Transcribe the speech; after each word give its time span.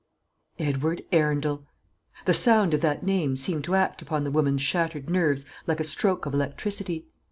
Edward 0.57 1.03
Arundel! 1.11 1.67
The 2.25 2.33
sound 2.33 2.73
of 2.73 2.81
that 2.81 3.03
name 3.03 3.35
seemed 3.35 3.63
to 3.65 3.75
act 3.75 4.01
upon 4.01 4.23
the 4.23 4.31
woman's 4.31 4.61
shattered 4.63 5.11
nerves 5.11 5.45
like 5.67 5.79
a 5.79 5.83
stroke 5.83 6.25
of 6.25 6.33
electricity. 6.33 7.05